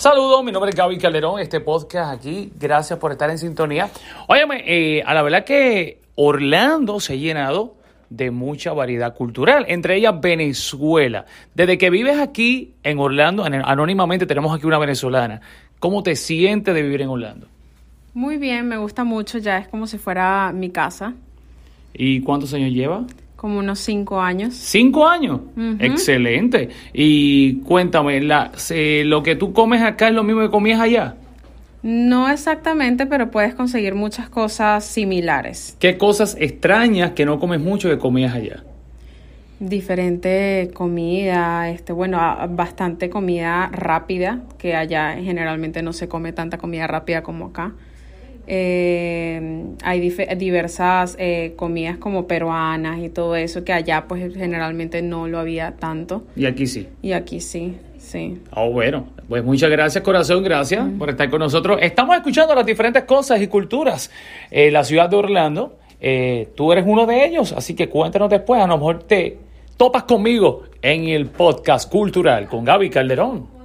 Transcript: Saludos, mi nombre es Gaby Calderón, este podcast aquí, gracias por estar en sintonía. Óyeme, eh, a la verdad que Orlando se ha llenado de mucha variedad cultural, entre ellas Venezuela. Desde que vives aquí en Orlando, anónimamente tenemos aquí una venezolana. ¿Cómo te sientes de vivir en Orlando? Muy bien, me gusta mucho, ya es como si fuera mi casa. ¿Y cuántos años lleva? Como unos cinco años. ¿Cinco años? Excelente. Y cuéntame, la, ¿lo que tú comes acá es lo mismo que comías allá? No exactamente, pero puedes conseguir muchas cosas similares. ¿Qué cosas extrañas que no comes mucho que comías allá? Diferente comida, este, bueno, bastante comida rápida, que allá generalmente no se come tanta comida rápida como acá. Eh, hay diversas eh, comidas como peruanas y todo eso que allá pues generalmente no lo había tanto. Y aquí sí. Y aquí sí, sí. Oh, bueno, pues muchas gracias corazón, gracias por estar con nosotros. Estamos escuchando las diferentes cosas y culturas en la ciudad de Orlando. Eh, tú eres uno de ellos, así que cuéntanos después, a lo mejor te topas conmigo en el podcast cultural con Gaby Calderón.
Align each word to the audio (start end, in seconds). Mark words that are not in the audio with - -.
Saludos, 0.00 0.42
mi 0.42 0.50
nombre 0.50 0.70
es 0.70 0.76
Gaby 0.76 0.96
Calderón, 0.96 1.40
este 1.40 1.60
podcast 1.60 2.14
aquí, 2.14 2.50
gracias 2.58 2.98
por 2.98 3.12
estar 3.12 3.28
en 3.28 3.36
sintonía. 3.36 3.90
Óyeme, 4.28 4.64
eh, 4.66 5.02
a 5.04 5.12
la 5.12 5.20
verdad 5.20 5.44
que 5.44 6.00
Orlando 6.14 7.00
se 7.00 7.12
ha 7.12 7.16
llenado 7.16 7.74
de 8.08 8.30
mucha 8.30 8.72
variedad 8.72 9.14
cultural, 9.14 9.66
entre 9.68 9.96
ellas 9.96 10.18
Venezuela. 10.18 11.26
Desde 11.54 11.76
que 11.76 11.90
vives 11.90 12.18
aquí 12.18 12.76
en 12.82 12.98
Orlando, 12.98 13.44
anónimamente 13.44 14.24
tenemos 14.24 14.56
aquí 14.56 14.64
una 14.66 14.78
venezolana. 14.78 15.42
¿Cómo 15.80 16.02
te 16.02 16.16
sientes 16.16 16.74
de 16.74 16.80
vivir 16.80 17.02
en 17.02 17.08
Orlando? 17.10 17.46
Muy 18.14 18.38
bien, 18.38 18.68
me 18.68 18.78
gusta 18.78 19.04
mucho, 19.04 19.36
ya 19.36 19.58
es 19.58 19.68
como 19.68 19.86
si 19.86 19.98
fuera 19.98 20.50
mi 20.54 20.70
casa. 20.70 21.12
¿Y 21.92 22.22
cuántos 22.22 22.54
años 22.54 22.72
lleva? 22.72 23.04
Como 23.40 23.58
unos 23.58 23.78
cinco 23.78 24.20
años. 24.20 24.52
¿Cinco 24.52 25.08
años? 25.08 25.40
Excelente. 25.78 26.68
Y 26.92 27.54
cuéntame, 27.60 28.20
la, 28.20 28.52
¿lo 29.04 29.22
que 29.22 29.34
tú 29.34 29.54
comes 29.54 29.80
acá 29.80 30.08
es 30.08 30.14
lo 30.14 30.22
mismo 30.22 30.42
que 30.42 30.50
comías 30.50 30.78
allá? 30.78 31.14
No 31.82 32.28
exactamente, 32.28 33.06
pero 33.06 33.30
puedes 33.30 33.54
conseguir 33.54 33.94
muchas 33.94 34.28
cosas 34.28 34.84
similares. 34.84 35.74
¿Qué 35.80 35.96
cosas 35.96 36.36
extrañas 36.38 37.12
que 37.12 37.24
no 37.24 37.40
comes 37.40 37.60
mucho 37.60 37.88
que 37.88 37.96
comías 37.96 38.34
allá? 38.34 38.62
Diferente 39.58 40.70
comida, 40.74 41.70
este, 41.70 41.94
bueno, 41.94 42.20
bastante 42.50 43.08
comida 43.08 43.70
rápida, 43.72 44.40
que 44.58 44.74
allá 44.76 45.14
generalmente 45.14 45.80
no 45.80 45.94
se 45.94 46.08
come 46.08 46.34
tanta 46.34 46.58
comida 46.58 46.86
rápida 46.86 47.22
como 47.22 47.46
acá. 47.46 47.72
Eh, 48.46 49.64
hay 49.82 50.10
diversas 50.36 51.16
eh, 51.18 51.54
comidas 51.56 51.98
como 51.98 52.26
peruanas 52.26 53.00
y 53.00 53.08
todo 53.08 53.36
eso 53.36 53.64
que 53.64 53.72
allá 53.72 54.06
pues 54.08 54.34
generalmente 54.34 55.02
no 55.02 55.28
lo 55.28 55.38
había 55.38 55.76
tanto. 55.76 56.24
Y 56.36 56.46
aquí 56.46 56.66
sí. 56.66 56.88
Y 57.02 57.12
aquí 57.12 57.40
sí, 57.40 57.76
sí. 57.98 58.38
Oh, 58.54 58.70
bueno, 58.70 59.08
pues 59.28 59.44
muchas 59.44 59.70
gracias 59.70 60.02
corazón, 60.02 60.42
gracias 60.42 60.84
por 60.98 61.10
estar 61.10 61.30
con 61.30 61.40
nosotros. 61.40 61.78
Estamos 61.80 62.16
escuchando 62.16 62.54
las 62.54 62.66
diferentes 62.66 63.04
cosas 63.04 63.40
y 63.40 63.46
culturas 63.46 64.10
en 64.50 64.72
la 64.72 64.84
ciudad 64.84 65.08
de 65.08 65.16
Orlando. 65.16 65.78
Eh, 66.00 66.48
tú 66.56 66.72
eres 66.72 66.84
uno 66.86 67.06
de 67.06 67.26
ellos, 67.26 67.52
así 67.52 67.74
que 67.74 67.88
cuéntanos 67.88 68.30
después, 68.30 68.60
a 68.60 68.66
lo 68.66 68.78
mejor 68.78 69.02
te 69.02 69.38
topas 69.76 70.04
conmigo 70.04 70.64
en 70.82 71.08
el 71.08 71.26
podcast 71.26 71.90
cultural 71.90 72.48
con 72.48 72.64
Gaby 72.64 72.90
Calderón. 72.90 73.59